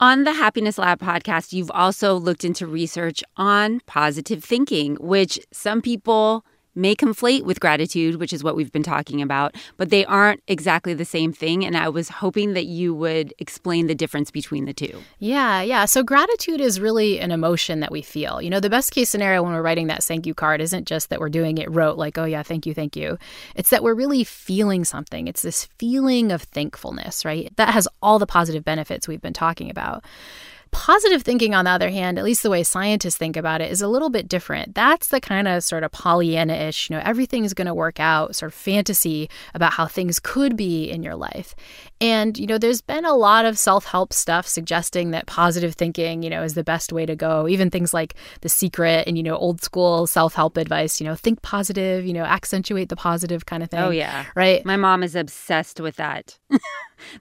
On 0.00 0.22
the 0.22 0.32
Happiness 0.32 0.78
Lab 0.78 1.00
podcast, 1.00 1.52
you've 1.52 1.72
also 1.72 2.14
looked 2.14 2.44
into 2.44 2.68
research 2.68 3.24
on 3.36 3.80
positive 3.86 4.44
thinking, 4.44 4.96
which 5.00 5.40
some 5.52 5.82
people 5.82 6.44
may 6.78 6.94
conflate 6.94 7.42
with 7.42 7.60
gratitude, 7.60 8.16
which 8.16 8.32
is 8.32 8.42
what 8.44 8.56
we've 8.56 8.72
been 8.72 8.82
talking 8.82 9.20
about, 9.20 9.54
but 9.76 9.90
they 9.90 10.04
aren't 10.06 10.42
exactly 10.46 10.94
the 10.94 11.04
same 11.04 11.32
thing. 11.32 11.64
And 11.64 11.76
I 11.76 11.88
was 11.88 12.08
hoping 12.08 12.54
that 12.54 12.66
you 12.66 12.94
would 12.94 13.34
explain 13.38 13.86
the 13.86 13.94
difference 13.94 14.30
between 14.30 14.64
the 14.64 14.72
two. 14.72 15.02
Yeah, 15.18 15.60
yeah. 15.60 15.84
So 15.84 16.02
gratitude 16.02 16.60
is 16.60 16.80
really 16.80 17.18
an 17.18 17.30
emotion 17.30 17.80
that 17.80 17.92
we 17.92 18.02
feel. 18.02 18.40
You 18.40 18.50
know, 18.50 18.60
the 18.60 18.70
best 18.70 18.92
case 18.92 19.10
scenario 19.10 19.42
when 19.42 19.52
we're 19.52 19.62
writing 19.62 19.88
that 19.88 20.02
thank 20.02 20.26
you 20.26 20.34
card 20.34 20.60
isn't 20.60 20.86
just 20.86 21.10
that 21.10 21.20
we're 21.20 21.28
doing 21.28 21.58
it 21.58 21.70
rote, 21.70 21.98
like, 21.98 22.16
oh, 22.16 22.24
yeah, 22.24 22.42
thank 22.42 22.64
you, 22.64 22.74
thank 22.74 22.96
you. 22.96 23.18
It's 23.54 23.70
that 23.70 23.82
we're 23.82 23.94
really 23.94 24.24
feeling 24.24 24.84
something. 24.84 25.28
It's 25.28 25.42
this 25.42 25.66
feeling 25.78 26.32
of 26.32 26.42
thankfulness, 26.42 27.24
right? 27.24 27.52
That 27.56 27.74
has 27.74 27.88
all 28.00 28.18
the 28.18 28.26
positive 28.26 28.64
benefits 28.64 29.08
we've 29.08 29.20
been 29.20 29.32
talking 29.32 29.70
about. 29.70 30.04
Positive 30.70 31.22
thinking, 31.22 31.54
on 31.54 31.64
the 31.64 31.70
other 31.70 31.90
hand, 31.90 32.18
at 32.18 32.24
least 32.24 32.42
the 32.42 32.50
way 32.50 32.62
scientists 32.62 33.16
think 33.16 33.36
about 33.36 33.60
it, 33.60 33.70
is 33.70 33.82
a 33.82 33.88
little 33.88 34.10
bit 34.10 34.28
different. 34.28 34.74
That's 34.74 35.08
the 35.08 35.20
kind 35.20 35.48
of 35.48 35.64
sort 35.64 35.84
of 35.84 35.92
Pollyanna 35.92 36.54
ish, 36.54 36.88
you 36.88 36.96
know, 36.96 37.02
everything's 37.04 37.54
going 37.54 37.66
to 37.66 37.74
work 37.74 38.00
out, 38.00 38.36
sort 38.36 38.52
of 38.52 38.54
fantasy 38.54 39.28
about 39.54 39.72
how 39.72 39.86
things 39.86 40.20
could 40.20 40.56
be 40.56 40.90
in 40.90 41.02
your 41.02 41.16
life. 41.16 41.54
And, 42.00 42.38
you 42.38 42.46
know, 42.46 42.58
there's 42.58 42.80
been 42.80 43.04
a 43.04 43.14
lot 43.14 43.44
of 43.44 43.58
self 43.58 43.84
help 43.84 44.12
stuff 44.12 44.46
suggesting 44.46 45.10
that 45.10 45.26
positive 45.26 45.74
thinking, 45.74 46.22
you 46.22 46.30
know, 46.30 46.42
is 46.42 46.54
the 46.54 46.64
best 46.64 46.92
way 46.92 47.06
to 47.06 47.16
go. 47.16 47.48
Even 47.48 47.70
things 47.70 47.92
like 47.92 48.14
The 48.42 48.48
Secret 48.48 49.06
and, 49.06 49.16
you 49.16 49.22
know, 49.22 49.36
old 49.36 49.62
school 49.62 50.06
self 50.06 50.34
help 50.34 50.56
advice, 50.56 51.00
you 51.00 51.06
know, 51.06 51.14
think 51.14 51.42
positive, 51.42 52.06
you 52.06 52.12
know, 52.12 52.24
accentuate 52.24 52.88
the 52.88 52.96
positive 52.96 53.46
kind 53.46 53.62
of 53.62 53.68
oh, 53.68 53.76
thing. 53.76 53.80
Oh, 53.80 53.90
yeah. 53.90 54.26
Right. 54.34 54.64
My 54.64 54.76
mom 54.76 55.02
is 55.02 55.14
obsessed 55.14 55.80
with 55.80 55.96
that. 55.96 56.38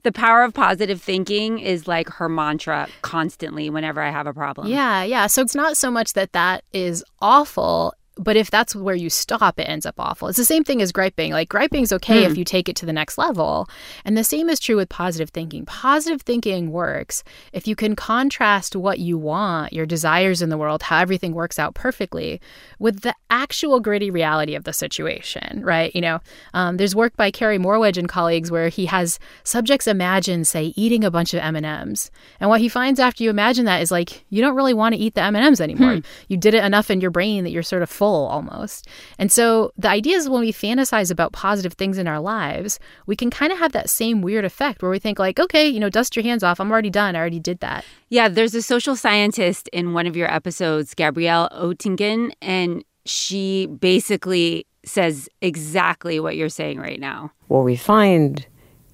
the 0.03 0.11
power 0.11 0.43
of 0.43 0.53
positive 0.53 1.01
thinking 1.01 1.59
is 1.59 1.87
like 1.87 2.09
her 2.09 2.29
mantra 2.29 2.87
constantly 3.01 3.69
whenever 3.69 4.01
I 4.01 4.09
have 4.09 4.27
a 4.27 4.33
problem. 4.33 4.67
Yeah, 4.67 5.03
yeah. 5.03 5.27
So 5.27 5.41
it's 5.41 5.55
not 5.55 5.77
so 5.77 5.91
much 5.91 6.13
that 6.13 6.33
that 6.33 6.63
is 6.73 7.03
awful 7.21 7.93
but 8.19 8.35
if 8.35 8.49
that's 8.49 8.75
where 8.75 8.95
you 8.95 9.09
stop, 9.09 9.59
it 9.59 9.63
ends 9.63 9.85
up 9.85 9.95
awful. 9.97 10.27
It's 10.27 10.37
the 10.37 10.45
same 10.45 10.63
thing 10.63 10.81
as 10.81 10.91
griping. 10.91 11.31
Like 11.31 11.49
griping's 11.49 11.93
okay 11.93 12.23
mm. 12.23 12.29
if 12.29 12.37
you 12.37 12.43
take 12.43 12.69
it 12.69 12.75
to 12.77 12.85
the 12.85 12.93
next 12.93 13.17
level. 13.17 13.69
And 14.05 14.17
the 14.17 14.23
same 14.23 14.49
is 14.49 14.59
true 14.59 14.75
with 14.75 14.89
positive 14.89 15.29
thinking. 15.29 15.65
Positive 15.65 16.21
thinking 16.21 16.71
works 16.71 17.23
if 17.53 17.67
you 17.67 17.75
can 17.75 17.95
contrast 17.95 18.75
what 18.75 18.99
you 18.99 19.17
want, 19.17 19.73
your 19.73 19.85
desires 19.85 20.41
in 20.41 20.49
the 20.49 20.57
world, 20.57 20.83
how 20.83 20.99
everything 20.99 21.33
works 21.33 21.59
out 21.59 21.75
perfectly, 21.75 22.41
with 22.79 23.01
the 23.01 23.15
actual 23.29 23.79
gritty 23.79 24.09
reality 24.09 24.55
of 24.55 24.63
the 24.63 24.73
situation, 24.73 25.61
right? 25.63 25.93
You 25.95 26.01
know, 26.01 26.19
um, 26.53 26.77
there's 26.77 26.95
work 26.95 27.15
by 27.15 27.31
Carey 27.31 27.57
Morewedge 27.57 27.97
and 27.97 28.09
colleagues 28.09 28.51
where 28.51 28.69
he 28.69 28.85
has 28.87 29.19
subjects 29.43 29.87
imagine, 29.87 30.45
say, 30.45 30.73
eating 30.75 31.03
a 31.03 31.11
bunch 31.11 31.33
of 31.33 31.41
M&Ms. 31.41 32.11
And 32.39 32.49
what 32.49 32.61
he 32.61 32.69
finds 32.69 32.99
after 32.99 33.23
you 33.23 33.29
imagine 33.29 33.65
that 33.65 33.81
is 33.81 33.91
like, 33.91 34.25
you 34.29 34.41
don't 34.41 34.55
really 34.55 34.73
want 34.73 34.95
to 34.95 35.01
eat 35.01 35.15
the 35.15 35.21
M&Ms 35.23 35.61
anymore. 35.61 35.95
Hmm. 35.95 35.99
You 36.27 36.37
did 36.37 36.53
it 36.53 36.63
enough 36.63 36.89
in 36.89 37.01
your 37.01 37.11
brain 37.11 37.43
that 37.43 37.51
you're 37.51 37.63
sort 37.63 37.81
of 37.81 37.89
full 37.89 38.06
full 38.07 38.27
almost. 38.27 38.87
And 39.19 39.29
so 39.31 39.71
the 39.77 39.89
idea 39.89 40.15
is 40.15 40.29
when 40.29 40.39
we 40.39 40.53
fantasize 40.53 41.11
about 41.11 41.33
positive 41.33 41.73
things 41.73 41.97
in 41.97 42.07
our 42.07 42.21
lives, 42.21 42.79
we 43.05 43.17
can 43.17 43.29
kind 43.29 43.51
of 43.51 43.59
have 43.59 43.73
that 43.73 43.89
same 43.89 44.21
weird 44.21 44.45
effect 44.45 44.81
where 44.81 44.91
we 44.91 44.99
think, 44.99 45.19
like, 45.19 45.39
okay, 45.39 45.67
you 45.67 45.79
know, 45.79 45.89
dust 45.89 46.15
your 46.15 46.23
hands 46.23 46.41
off. 46.41 46.61
I'm 46.61 46.71
already 46.71 46.89
done. 46.89 47.17
I 47.17 47.19
already 47.19 47.41
did 47.41 47.59
that. 47.59 47.83
Yeah, 48.07 48.29
there's 48.29 48.55
a 48.55 48.61
social 48.61 48.95
scientist 48.95 49.67
in 49.73 49.93
one 49.93 50.07
of 50.07 50.15
your 50.15 50.33
episodes, 50.33 50.93
Gabriele 50.93 51.49
Oettingen, 51.51 52.31
and 52.41 52.85
she 53.05 53.65
basically 53.65 54.65
says 54.85 55.27
exactly 55.41 56.17
what 56.21 56.37
you're 56.37 56.47
saying 56.61 56.79
right 56.79 57.01
now. 57.01 57.31
What 57.49 57.65
we 57.65 57.75
find 57.75 58.45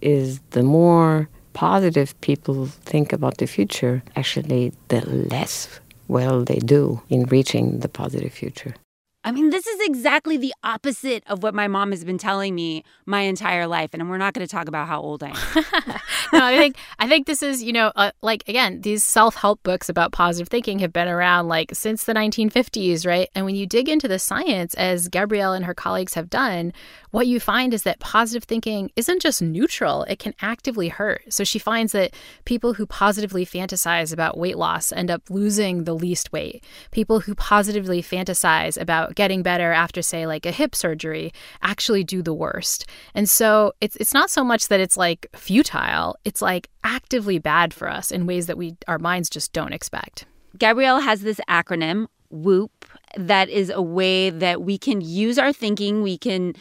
is 0.02 0.40
the 0.58 0.64
more 0.64 1.30
positive 1.54 2.20
people 2.22 2.66
think 2.66 3.14
about 3.14 3.38
the 3.38 3.46
future, 3.46 4.02
actually, 4.16 4.74
the 4.88 5.02
less 5.30 5.80
well 6.08 6.44
they 6.44 6.58
do 6.58 7.00
in 7.10 7.26
reaching 7.26 7.80
the 7.80 7.90
positive 7.90 8.34
future. 8.34 8.74
I 9.26 9.32
mean, 9.32 9.52
this 9.52 9.66
is 9.66 9.80
exactly 9.88 10.36
the 10.36 10.54
opposite 10.64 11.24
of 11.28 11.44
what 11.44 11.54
my 11.54 11.68
mom 11.68 11.92
has 11.92 12.04
been 12.04 12.18
telling 12.18 12.54
me 12.54 12.84
my 13.06 13.22
entire 13.22 13.68
life, 13.68 13.92
and 13.94 14.10
we're 14.10 14.18
not 14.18 14.34
going 14.34 14.46
to 14.46 14.52
talk 14.52 14.68
about 14.68 14.88
how 14.88 15.00
old 15.00 15.24
I 15.24 15.30
am. 15.30 15.36
no, 16.34 16.44
I 16.44 16.58
think 16.58 16.76
I 17.00 17.08
think 17.08 17.26
this 17.26 17.42
is 17.42 17.64
you 17.64 17.72
know 17.72 17.92
uh, 17.96 18.12
like 18.22 18.44
again 18.50 18.82
these 18.82 19.04
self 19.04 19.36
help 19.36 19.64
books 19.64 19.88
about 19.88 20.12
positive 20.12 20.50
thinking 20.50 20.80
have 20.80 20.92
been 20.92 21.08
around 21.08 21.48
like 21.48 21.72
since 21.74 22.04
the 22.04 22.14
1950s, 22.14 23.06
right? 23.06 23.30
And 23.34 23.46
when 23.46 23.56
you 23.56 23.66
dig 23.66 23.88
into 23.88 24.08
the 24.08 24.20
science, 24.20 24.74
as 24.74 25.08
Gabriele 25.08 25.54
and 25.54 25.66
her 25.66 25.74
colleagues 25.74 26.16
have 26.16 26.30
done, 26.30 26.74
what 27.14 27.28
you 27.28 27.40
find 27.40 27.76
is 27.76 27.84
that 27.84 28.00
positive 28.00 28.44
thinking 28.44 28.90
isn't 28.96 29.22
just 29.22 29.40
neutral; 29.40 30.02
it 30.06 30.18
can 30.18 30.34
actively 30.42 30.90
hurt. 30.90 31.22
So 31.32 31.44
she 31.44 31.60
finds 31.60 31.92
that 31.92 32.16
people 32.46 32.74
who 32.74 32.88
positively 32.88 33.46
fantasize 33.46 34.12
about 34.12 34.36
weight 34.36 34.58
loss 34.58 34.92
end 34.92 35.12
up 35.12 35.30
losing 35.30 35.84
the 35.84 35.94
least 35.94 36.34
weight. 36.34 36.64
People 36.90 37.20
who 37.20 37.36
positively 37.36 38.02
fantasize 38.02 38.82
about 38.82 39.14
getting 39.14 39.44
better 39.44 39.72
after, 39.72 40.02
say, 40.02 40.26
like 40.26 40.48
a 40.48 40.52
hip 40.52 40.74
surgery 40.74 41.32
actually 41.62 42.04
do 42.04 42.24
the 42.24 42.34
worst. 42.34 42.88
And 43.14 43.30
so 43.30 43.74
it's 43.80 43.96
it's 43.98 44.16
not 44.16 44.32
so 44.32 44.44
much 44.44 44.70
that 44.70 44.80
it's 44.80 44.98
like 44.98 45.28
futile, 45.36 46.18
it's 46.26 46.42
like 46.42 46.72
actively 46.84 47.38
bad 47.38 47.76
for 47.76 47.88
us 47.88 48.10
in 48.10 48.26
ways 48.26 48.48
that 48.48 48.58
we 48.58 48.76
our 48.88 48.98
minds 48.98 49.30
just 49.30 49.54
don't 49.54 49.72
expect. 49.72 50.26
Gabriele 50.58 51.02
has 51.02 51.22
this 51.22 51.40
acronym, 51.48 52.08
WOOP, 52.32 52.72
that 53.16 53.50
is 53.50 53.70
a 53.70 53.84
way 53.84 54.32
that 54.32 54.64
we 54.64 54.80
can 54.80 55.00
use 55.00 55.38
our 55.38 55.54
thinking, 55.54 56.02
we 56.02 56.18
can 56.18 56.56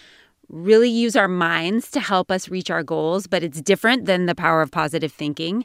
really 0.53 0.89
use 0.89 1.17
our 1.17 1.29
minds 1.29 1.91
to 1.91 2.01
help 2.01 2.31
us 2.31 2.49
reach 2.49 2.71
our 2.71 2.83
goals, 2.83 3.27
but 3.27 3.43
it's 3.43 3.61
different 3.61 4.05
than 4.05 4.27
the 4.27 4.35
power 4.35 4.63
of 4.63 4.71
positive 4.71 5.11
thinking. 5.13 5.65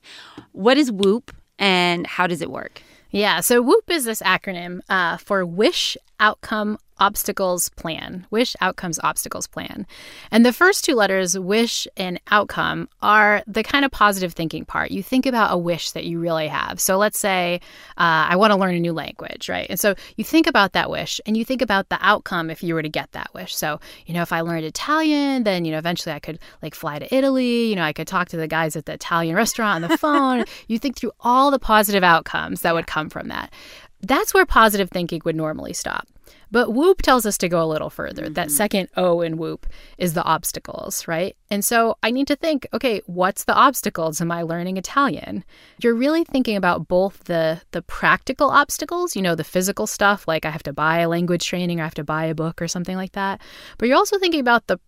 What 0.54 0.78
is 0.78 0.92
WOOP 0.92 1.32
and 1.60 2.08
how 2.08 2.26
does 2.26 2.42
it 2.42 2.50
work? 2.50 2.82
Yeah, 3.12 3.42
so 3.42 3.62
WOOP 3.62 3.90
is 3.90 4.06
this 4.06 4.22
acronym 4.22 4.80
uh, 4.90 5.18
for 5.18 5.46
Wish, 5.46 5.98
Outcome, 6.20 6.78
obstacles 7.00 7.70
plan, 7.70 8.26
wish 8.32 8.56
outcomes 8.62 9.00
obstacles 9.04 9.48
plan. 9.48 9.86
And 10.32 10.46
the 10.46 10.54
first 10.54 10.84
two 10.84 10.96
letters, 10.96 11.38
wish 11.38 11.88
and 11.98 12.20
outcome, 12.32 12.90
are 13.02 13.44
the 13.48 13.64
kind 13.64 13.86
of 13.86 13.92
positive 13.92 14.34
thinking 14.34 14.66
part. 14.66 14.92
You 14.92 15.04
think 15.04 15.26
about 15.26 15.54
a 15.54 15.58
wish 15.58 15.92
that 15.92 16.06
you 16.06 16.20
really 16.20 16.48
have. 16.48 16.80
So 16.80 16.98
let's 16.98 17.20
say 17.20 17.62
uh, 17.98 18.28
I 18.30 18.36
want 18.36 18.52
to 18.52 18.58
learn 18.58 18.76
a 18.76 18.80
new 18.80 18.94
language, 18.94 19.50
right? 19.50 19.68
And 19.70 19.80
so 19.80 19.96
you 20.16 20.24
think 20.24 20.48
about 20.48 20.74
that 20.74 20.90
wish 20.90 21.22
and 21.26 21.38
you 21.38 21.46
think 21.46 21.62
about 21.62 21.90
the 21.90 21.98
outcome 22.02 22.50
if 22.50 22.64
you 22.64 22.74
were 22.74 22.84
to 22.84 22.90
get 22.90 23.12
that 23.12 23.34
wish. 23.34 23.56
So, 23.56 23.80
you 24.06 24.14
know, 24.14 24.22
if 24.22 24.32
I 24.32 24.42
learned 24.42 24.66
Italian, 24.66 25.44
then, 25.44 25.66
you 25.66 25.72
know, 25.72 25.78
eventually 25.78 26.14
I 26.14 26.20
could 26.20 26.40
like 26.62 26.76
fly 26.76 27.00
to 27.00 27.16
Italy, 27.16 27.68
you 27.70 27.76
know, 27.76 27.84
I 27.84 27.94
could 27.94 28.08
talk 28.08 28.30
to 28.30 28.38
the 28.38 28.48
guys 28.48 28.76
at 28.76 28.86
the 28.86 28.94
Italian 28.94 29.36
restaurant 29.36 29.84
on 29.84 29.90
the 29.90 29.98
phone. 30.00 30.46
you 30.68 30.80
think 30.80 30.98
through 30.98 31.12
all 31.22 31.52
the 31.52 31.60
positive 31.60 32.04
outcomes 32.04 32.62
that 32.62 32.74
would 32.74 32.88
come 32.88 33.10
from 33.10 33.28
that. 33.28 33.54
That's 34.02 34.34
where 34.34 34.46
positive 34.46 34.90
thinking 34.90 35.22
would 35.26 35.36
normally 35.36 35.74
stop. 35.74 36.08
But 36.52 36.74
WOOP 36.74 37.02
tells 37.02 37.26
us 37.26 37.38
to 37.40 37.50
go 37.50 37.62
a 37.62 37.66
little 37.66 37.90
further. 37.90 38.24
Mm-hmm. 38.24 38.34
That 38.34 38.52
second 38.52 38.90
O 38.96 39.22
in 39.22 39.38
WOOP 39.38 39.66
is 39.98 40.14
the 40.14 40.24
obstacles, 40.24 41.08
right? 41.08 41.36
And 41.50 41.64
so 41.64 41.98
I 42.04 42.12
need 42.12 42.28
to 42.28 42.36
think, 42.36 42.68
okay, 42.74 43.02
what's 43.06 43.46
the 43.46 43.56
obstacles? 43.56 44.22
Am 44.22 44.32
I 44.32 44.42
learning 44.42 44.78
Italian? 44.78 45.44
You're 45.82 45.96
really 45.96 46.24
thinking 46.24 46.56
about 46.56 46.88
both 46.88 47.24
the 47.26 47.62
the 47.72 47.82
practical 47.82 48.50
obstacles, 48.50 49.16
you 49.16 49.22
know, 49.22 49.36
the 49.36 49.44
physical 49.44 49.88
stuff, 49.88 50.28
like 50.28 50.46
I 50.46 50.50
have 50.50 50.64
to 50.64 50.74
buy 50.74 51.00
a 51.00 51.10
language 51.10 51.46
training 51.46 51.80
or 51.80 51.84
I 51.84 51.86
have 51.86 51.94
to 51.96 52.04
buy 52.04 52.26
a 52.26 52.36
book 52.36 52.62
or 52.62 52.68
something 52.68 52.96
like 52.96 53.14
that. 53.14 53.42
But 53.78 53.88
you're 53.88 53.98
also 53.98 54.20
thinking 54.20 54.40
about 54.42 54.68
the 54.68 54.80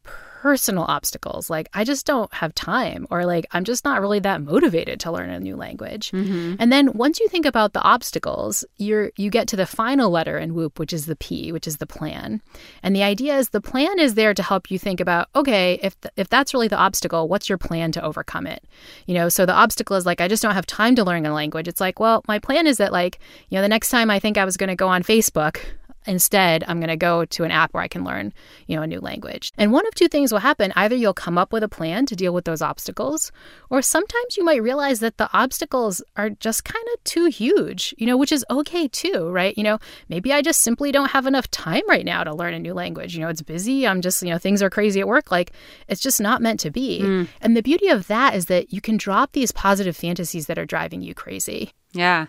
personal 0.41 0.85
obstacles. 0.87 1.49
Like 1.49 1.67
i 1.73 1.83
just 1.83 2.05
don't 2.05 2.33
have 2.33 2.55
time 2.55 3.05
or 3.11 3.25
like 3.25 3.45
i'm 3.51 3.65
just 3.65 3.83
not 3.83 3.99
really 3.99 4.19
that 4.19 4.41
motivated 4.41 4.99
to 5.01 5.11
learn 5.11 5.29
a 5.29 5.39
new 5.39 5.57
language. 5.57 6.11
Mm-hmm. 6.11 6.55
and 6.59 6.71
then 6.71 6.93
once 6.93 7.19
you 7.19 7.27
think 7.27 7.45
about 7.45 7.73
the 7.73 7.81
obstacles 7.81 8.63
you're 8.77 9.11
you 9.17 9.29
get 9.29 9.49
to 9.49 9.57
the 9.57 9.65
final 9.65 10.09
letter 10.09 10.37
in 10.37 10.53
WOOP 10.53 10.79
which 10.79 10.93
is 10.93 11.07
the 11.07 11.17
p 11.17 11.51
which 11.51 11.67
is 11.67 11.77
the 11.77 11.85
plan. 11.85 12.41
And 12.83 12.95
the 12.95 13.03
idea 13.03 13.37
is 13.37 13.49
the 13.49 13.59
plan 13.59 13.99
is 13.99 14.13
there 14.13 14.33
to 14.33 14.41
help 14.41 14.71
you 14.71 14.79
think 14.79 15.01
about 15.01 15.27
okay 15.35 15.77
if 15.83 15.99
th- 15.99 16.13
if 16.15 16.29
that's 16.29 16.53
really 16.53 16.69
the 16.69 16.77
obstacle 16.87 17.27
what's 17.27 17.49
your 17.49 17.57
plan 17.57 17.91
to 17.91 18.01
overcome 18.01 18.47
it? 18.47 18.63
You 19.07 19.15
know 19.15 19.27
so 19.27 19.45
the 19.45 19.59
obstacle 19.63 19.97
is 19.97 20.05
like 20.05 20.21
i 20.21 20.29
just 20.29 20.43
don't 20.43 20.55
have 20.55 20.65
time 20.65 20.95
to 20.95 21.03
learn 21.03 21.25
a 21.25 21.33
language. 21.33 21.67
It's 21.67 21.81
like 21.81 21.99
well 21.99 22.23
my 22.29 22.39
plan 22.39 22.65
is 22.65 22.77
that 22.77 22.93
like 22.93 23.19
you 23.49 23.57
know 23.57 23.61
the 23.61 23.75
next 23.75 23.89
time 23.89 24.09
i 24.09 24.19
think 24.19 24.37
i 24.37 24.45
was 24.45 24.55
going 24.55 24.69
to 24.69 24.75
go 24.83 24.87
on 24.87 25.03
facebook 25.03 25.59
Instead, 26.09 26.63
I'm 26.67 26.79
going 26.79 26.89
to 26.89 26.97
go 26.97 27.23
to 27.23 27.43
an 27.43 27.51
app 27.51 27.71
where 27.71 27.83
I 27.83 27.87
can 27.87 28.03
learn, 28.03 28.33
you 28.65 28.75
know, 28.75 28.81
a 28.81 28.87
new 28.87 28.99
language. 28.99 29.51
And 29.59 29.71
one 29.71 29.85
of 29.85 29.93
two 29.93 30.07
things 30.07 30.31
will 30.31 30.39
happen. 30.39 30.73
Either 30.75 30.95
you'll 30.95 31.13
come 31.13 31.37
up 31.37 31.53
with 31.53 31.61
a 31.61 31.69
plan 31.69 32.07
to 32.07 32.15
deal 32.15 32.33
with 32.33 32.45
those 32.45 32.63
obstacles, 32.63 33.31
or 33.69 33.83
sometimes 33.83 34.35
you 34.35 34.43
might 34.43 34.63
realize 34.63 35.01
that 35.01 35.17
the 35.17 35.29
obstacles 35.33 36.01
are 36.15 36.31
just 36.31 36.65
kind 36.65 36.83
of 36.95 37.03
too 37.03 37.27
huge, 37.27 37.93
you 37.99 38.07
know, 38.07 38.17
which 38.17 38.31
is 38.31 38.43
okay 38.49 38.87
too, 38.87 39.29
right? 39.29 39.55
You 39.55 39.63
know, 39.63 39.77
maybe 40.07 40.33
I 40.33 40.41
just 40.41 40.61
simply 40.61 40.91
don't 40.91 41.11
have 41.11 41.27
enough 41.27 41.49
time 41.51 41.83
right 41.87 42.05
now 42.05 42.23
to 42.23 42.33
learn 42.33 42.55
a 42.55 42.59
new 42.59 42.73
language. 42.73 43.13
You 43.13 43.21
know, 43.21 43.29
it's 43.29 43.43
busy. 43.43 43.85
I'm 43.85 44.01
just, 44.01 44.23
you 44.23 44.29
know, 44.29 44.39
things 44.39 44.63
are 44.63 44.71
crazy 44.71 44.99
at 44.99 45.07
work. 45.07 45.29
Like 45.29 45.51
it's 45.87 46.01
just 46.01 46.19
not 46.19 46.41
meant 46.41 46.59
to 46.61 46.71
be. 46.71 47.01
Mm. 47.03 47.27
And 47.41 47.55
the 47.55 47.61
beauty 47.61 47.87
of 47.87 48.07
that 48.07 48.33
is 48.33 48.47
that 48.47 48.73
you 48.73 48.81
can 48.81 48.97
drop 48.97 49.33
these 49.33 49.51
positive 49.51 49.95
fantasies 49.95 50.47
that 50.47 50.57
are 50.57 50.65
driving 50.65 51.03
you 51.03 51.13
crazy. 51.13 51.71
Yeah. 51.93 52.27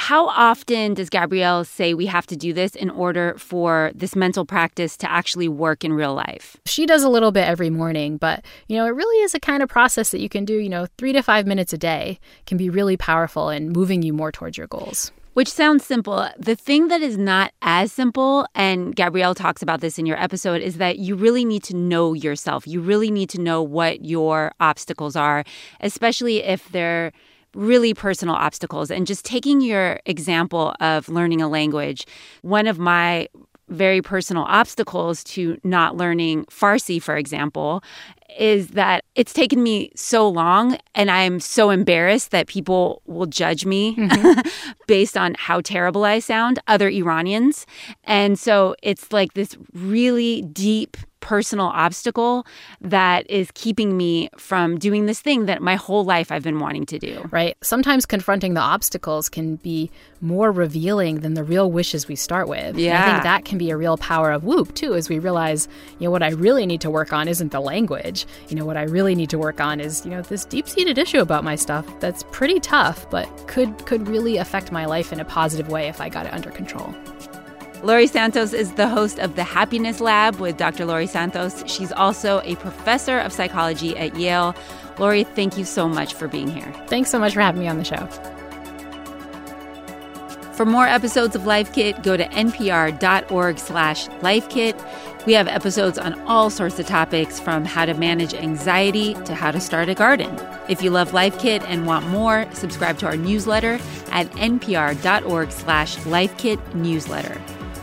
How 0.00 0.28
often 0.28 0.94
does 0.94 1.10
Gabriele 1.10 1.62
say 1.62 1.92
we 1.92 2.06
have 2.06 2.26
to 2.28 2.36
do 2.36 2.54
this 2.54 2.74
in 2.74 2.88
order 2.88 3.34
for 3.36 3.92
this 3.94 4.16
mental 4.16 4.46
practice 4.46 4.96
to 4.96 5.10
actually 5.10 5.46
work 5.46 5.84
in 5.84 5.92
real 5.92 6.14
life? 6.14 6.56
She 6.64 6.86
does 6.86 7.02
a 7.02 7.08
little 7.10 7.32
bit 7.32 7.46
every 7.46 7.68
morning, 7.68 8.16
but 8.16 8.42
you 8.66 8.78
know, 8.78 8.86
it 8.86 8.94
really 8.94 9.22
is 9.22 9.34
a 9.34 9.38
kind 9.38 9.62
of 9.62 9.68
process 9.68 10.10
that 10.12 10.20
you 10.20 10.30
can 10.30 10.46
do, 10.46 10.54
you 10.54 10.70
know, 10.70 10.86
3 10.96 11.12
to 11.12 11.22
5 11.22 11.46
minutes 11.46 11.74
a 11.74 11.78
day 11.78 12.18
can 12.46 12.56
be 12.56 12.70
really 12.70 12.96
powerful 12.96 13.50
in 13.50 13.68
moving 13.68 14.02
you 14.02 14.14
more 14.14 14.32
towards 14.32 14.56
your 14.56 14.68
goals. 14.68 15.12
which 15.34 15.48
sounds 15.48 15.84
simple. 15.84 16.28
The 16.38 16.56
thing 16.56 16.88
that 16.88 17.02
is 17.02 17.16
not 17.16 17.52
as 17.62 17.92
simple, 17.92 18.46
and 18.54 18.94
Gabriele 18.96 19.34
talks 19.34 19.62
about 19.62 19.80
this 19.80 19.98
in 19.98 20.06
your 20.06 20.20
episode, 20.20 20.60
is 20.60 20.78
that 20.78 20.98
you 20.98 21.14
really 21.14 21.44
need 21.44 21.62
to 21.64 21.76
know 21.76 22.14
yourself. 22.14 22.66
You 22.66 22.80
really 22.80 23.10
need 23.10 23.30
to 23.30 23.40
know 23.40 23.62
what 23.62 24.04
your 24.04 24.52
obstacles 24.60 25.16
are, 25.16 25.44
especially 25.80 26.42
if 26.42 26.68
they're 26.70 27.12
really 27.54 27.94
personal 27.94 28.34
obstacles. 28.34 28.90
And 28.90 29.06
just 29.06 29.24
taking 29.24 29.60
your 29.60 30.00
example 30.06 30.74
of 30.80 31.08
learning 31.08 31.42
a 31.42 31.48
language, 31.48 32.06
one 32.42 32.66
of 32.66 32.78
my 32.78 33.28
very 33.68 34.02
personal 34.02 34.44
obstacles 34.44 35.22
to 35.22 35.58
not 35.62 35.96
learning 35.96 36.44
Farsi, 36.46 37.00
for 37.00 37.16
example, 37.16 37.82
is 38.38 38.68
that 38.68 39.04
it's 39.14 39.32
taken 39.32 39.62
me 39.62 39.90
so 39.94 40.28
long 40.28 40.78
and 40.94 41.10
I'm 41.10 41.40
so 41.40 41.70
embarrassed 41.70 42.30
that 42.30 42.46
people 42.46 43.02
will 43.06 43.26
judge 43.26 43.64
me 43.64 43.96
mm-hmm. 43.96 44.40
based 44.86 45.16
on 45.16 45.34
how 45.38 45.60
terrible 45.60 46.04
I 46.04 46.18
sound, 46.20 46.58
other 46.66 46.88
Iranians. 46.88 47.66
And 48.04 48.38
so 48.38 48.76
it's 48.82 49.12
like 49.12 49.34
this 49.34 49.56
really 49.72 50.42
deep 50.42 50.96
personal 51.20 51.66
obstacle 51.66 52.46
that 52.80 53.28
is 53.30 53.50
keeping 53.54 53.96
me 53.96 54.28
from 54.36 54.78
doing 54.78 55.06
this 55.06 55.20
thing 55.20 55.46
that 55.46 55.62
my 55.62 55.76
whole 55.76 56.04
life 56.04 56.32
I've 56.32 56.42
been 56.42 56.58
wanting 56.58 56.86
to 56.86 56.98
do. 56.98 57.28
Right. 57.30 57.56
Sometimes 57.62 58.06
confronting 58.06 58.54
the 58.54 58.60
obstacles 58.60 59.28
can 59.28 59.56
be 59.56 59.90
more 60.20 60.52
revealing 60.52 61.20
than 61.20 61.34
the 61.34 61.44
real 61.44 61.70
wishes 61.70 62.08
we 62.08 62.16
start 62.16 62.48
with. 62.48 62.76
Yeah. 62.76 62.94
And 62.94 63.02
I 63.02 63.12
think 63.12 63.22
that 63.24 63.44
can 63.44 63.58
be 63.58 63.70
a 63.70 63.76
real 63.76 63.96
power 63.96 64.32
of 64.32 64.42
WOOP, 64.44 64.74
too, 64.74 64.94
as 64.94 65.08
we 65.08 65.18
realize, 65.18 65.68
you 65.98 66.06
know, 66.06 66.10
what 66.10 66.22
I 66.22 66.30
really 66.30 66.66
need 66.66 66.80
to 66.82 66.90
work 66.90 67.12
on 67.12 67.28
isn't 67.28 67.52
the 67.52 67.60
language. 67.60 68.26
You 68.48 68.56
know, 68.56 68.64
what 68.64 68.76
I 68.76 68.82
really 68.82 69.14
need 69.14 69.30
to 69.30 69.38
work 69.38 69.60
on 69.60 69.80
is, 69.80 70.04
you 70.04 70.10
know, 70.10 70.22
this 70.22 70.44
deep 70.44 70.68
seated 70.68 70.98
issue 70.98 71.20
about 71.20 71.44
my 71.44 71.56
stuff 71.56 71.86
that's 72.00 72.24
pretty 72.30 72.60
tough, 72.60 73.08
but 73.10 73.26
could 73.46 73.86
could 73.86 74.08
really 74.08 74.36
affect 74.36 74.72
my 74.72 74.86
life 74.86 75.12
in 75.12 75.20
a 75.20 75.24
positive 75.24 75.68
way 75.68 75.88
if 75.88 76.00
I 76.00 76.08
got 76.08 76.26
it 76.26 76.32
under 76.32 76.50
control. 76.50 76.94
Laurie 77.82 78.06
Santos 78.06 78.52
is 78.52 78.72
the 78.74 78.88
host 78.88 79.18
of 79.18 79.36
The 79.36 79.42
Happiness 79.42 80.00
Lab 80.00 80.36
with 80.36 80.58
Dr. 80.58 80.84
Laurie 80.84 81.06
Santos. 81.06 81.64
She's 81.66 81.90
also 81.92 82.42
a 82.44 82.56
professor 82.56 83.18
of 83.18 83.32
psychology 83.32 83.96
at 83.96 84.14
Yale. 84.16 84.54
Laurie, 84.98 85.24
thank 85.24 85.56
you 85.56 85.64
so 85.64 85.88
much 85.88 86.12
for 86.12 86.28
being 86.28 86.48
here. 86.48 86.70
Thanks 86.88 87.08
so 87.08 87.18
much 87.18 87.32
for 87.32 87.40
having 87.40 87.62
me 87.62 87.68
on 87.68 87.78
the 87.78 87.84
show. 87.84 88.06
For 90.52 90.66
more 90.66 90.86
episodes 90.86 91.34
of 91.34 91.46
Life 91.46 91.72
Kit, 91.72 92.02
go 92.02 92.18
to 92.18 92.28
npr.org 92.28 93.58
slash 93.58 94.08
lifekit. 94.08 95.26
We 95.26 95.32
have 95.32 95.48
episodes 95.48 95.98
on 95.98 96.20
all 96.22 96.50
sorts 96.50 96.78
of 96.78 96.84
topics 96.84 97.40
from 97.40 97.64
how 97.64 97.86
to 97.86 97.94
manage 97.94 98.34
anxiety 98.34 99.14
to 99.24 99.34
how 99.34 99.52
to 99.52 99.60
start 99.60 99.88
a 99.88 99.94
garden. 99.94 100.38
If 100.68 100.82
you 100.82 100.90
love 100.90 101.14
Life 101.14 101.38
Kit 101.38 101.62
and 101.62 101.86
want 101.86 102.06
more, 102.08 102.46
subscribe 102.52 102.98
to 102.98 103.06
our 103.06 103.16
newsletter 103.16 103.78
at 104.12 104.30
npr.org 104.32 105.50
slash 105.50 105.96
lifekit 105.96 106.74
newsletter. 106.74 107.40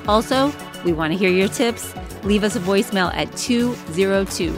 Also, 0.08 0.54
we 0.86 0.94
want 0.94 1.12
to 1.12 1.18
hear 1.18 1.30
your 1.30 1.50
tips. 1.50 1.94
Leave 2.24 2.44
us 2.44 2.56
a 2.56 2.60
voicemail 2.60 3.14
at 3.14 3.36
202 3.38 4.54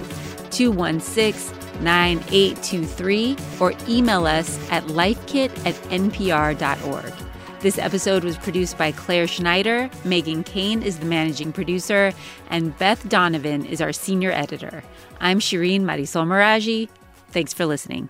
216 0.52 1.60
9823 1.82 3.38
or 3.60 3.74
email 3.88 4.26
us 4.26 4.60
at 4.72 4.84
lifekit 4.86 5.50
at 5.66 5.76
npr.org. 5.90 7.14
This 7.62 7.78
episode 7.78 8.24
was 8.24 8.38
produced 8.38 8.78
by 8.78 8.92
Claire 8.92 9.28
Schneider. 9.28 9.90
Megan 10.06 10.44
Kane 10.44 10.82
is 10.82 11.00
the 11.00 11.06
managing 11.06 11.52
producer, 11.52 12.14
and 12.50 12.78
Beth 12.78 13.08
Donovan 13.10 13.66
is 13.66 13.82
our 13.82 13.92
senior 13.92 14.32
editor. 14.32 14.82
I'm 15.20 15.40
Shireen 15.40 15.82
Marisol 15.82 16.26
Meraji. 16.26 16.88
Thanks 17.32 17.54
for 17.54 17.66
listening. 17.66 18.08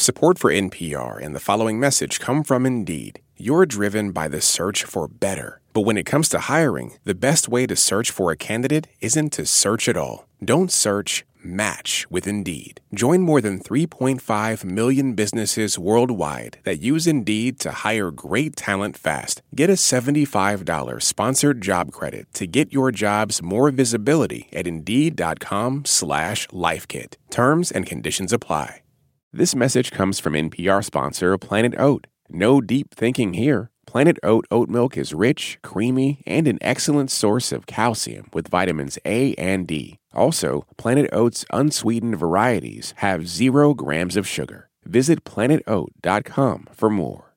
Support 0.00 0.38
for 0.38 0.52
NPR 0.52 1.20
and 1.20 1.34
the 1.34 1.40
following 1.40 1.80
message 1.80 2.20
come 2.20 2.44
from 2.44 2.64
Indeed. 2.64 3.18
You're 3.36 3.66
driven 3.66 4.12
by 4.12 4.28
the 4.28 4.40
search 4.40 4.84
for 4.84 5.08
better. 5.08 5.60
But 5.72 5.86
when 5.86 5.98
it 5.98 6.06
comes 6.06 6.28
to 6.28 6.38
hiring, 6.38 6.92
the 7.02 7.16
best 7.16 7.48
way 7.48 7.66
to 7.66 7.74
search 7.74 8.12
for 8.12 8.30
a 8.30 8.36
candidate 8.36 8.86
isn't 9.00 9.32
to 9.32 9.44
search 9.44 9.88
at 9.88 9.96
all. 9.96 10.28
Don't 10.44 10.70
search, 10.70 11.26
match 11.42 12.06
with 12.10 12.28
Indeed. 12.28 12.80
Join 12.94 13.22
more 13.22 13.40
than 13.40 13.58
3.5 13.58 14.62
million 14.62 15.14
businesses 15.14 15.80
worldwide 15.80 16.58
that 16.62 16.80
use 16.80 17.08
Indeed 17.08 17.58
to 17.58 17.72
hire 17.72 18.12
great 18.12 18.54
talent 18.54 18.96
fast. 18.96 19.42
Get 19.52 19.68
a 19.68 19.72
$75 19.72 21.02
sponsored 21.02 21.60
job 21.60 21.90
credit 21.90 22.32
to 22.34 22.46
get 22.46 22.72
your 22.72 22.92
jobs 22.92 23.42
more 23.42 23.68
visibility 23.72 24.46
at 24.52 24.68
Indeed.com 24.68 25.86
slash 25.86 26.46
LifeKit. 26.48 27.16
Terms 27.30 27.72
and 27.72 27.84
conditions 27.84 28.32
apply. 28.32 28.82
This 29.30 29.54
message 29.54 29.90
comes 29.90 30.18
from 30.18 30.32
NPR 30.32 30.82
sponsor 30.82 31.36
Planet 31.36 31.74
Oat. 31.78 32.06
No 32.30 32.62
deep 32.62 32.94
thinking 32.94 33.34
here. 33.34 33.70
Planet 33.86 34.16
Oat 34.22 34.46
oat 34.50 34.70
milk 34.70 34.96
is 34.96 35.12
rich, 35.12 35.58
creamy, 35.62 36.22
and 36.26 36.48
an 36.48 36.56
excellent 36.62 37.10
source 37.10 37.52
of 37.52 37.66
calcium 37.66 38.30
with 38.32 38.48
vitamins 38.48 38.98
A 39.04 39.34
and 39.34 39.66
D. 39.66 39.98
Also, 40.14 40.64
Planet 40.78 41.10
Oat's 41.12 41.44
unsweetened 41.52 42.16
varieties 42.16 42.94
have 42.98 43.28
zero 43.28 43.74
grams 43.74 44.16
of 44.16 44.26
sugar. 44.26 44.70
Visit 44.86 45.24
planetoat.com 45.24 46.68
for 46.72 46.88
more. 46.88 47.34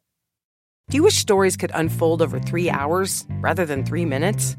Do 0.90 0.96
you 0.96 1.04
wish 1.04 1.18
stories 1.18 1.58
could 1.58 1.72
unfold 1.74 2.22
over 2.22 2.40
three 2.40 2.70
hours 2.70 3.26
rather 3.42 3.66
than 3.66 3.84
three 3.84 4.06
minutes? 4.06 4.56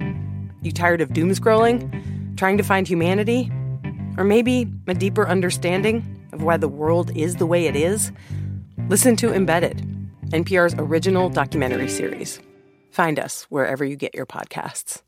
You 0.61 0.71
tired 0.71 1.01
of 1.01 1.15
doom 1.15 1.31
scrolling? 1.31 2.37
Trying 2.37 2.59
to 2.59 2.63
find 2.63 2.87
humanity? 2.87 3.51
Or 4.19 4.25
maybe 4.25 4.71
a 4.87 4.93
deeper 4.93 5.27
understanding? 5.27 6.19
Of 6.33 6.43
why 6.43 6.57
the 6.57 6.69
world 6.69 7.17
is 7.17 7.37
the 7.37 7.47
way 7.47 7.67
it 7.67 7.77
is, 7.77 8.13
listen 8.89 9.17
to 9.17 9.33
Embedded, 9.33 9.87
NPR's 10.27 10.75
original 10.77 11.31
documentary 11.31 11.89
series. 11.89 12.41
Find 12.91 13.19
us 13.19 13.45
wherever 13.45 13.85
you 13.85 13.97
get 13.97 14.15
your 14.15 14.27
podcasts. 14.27 15.01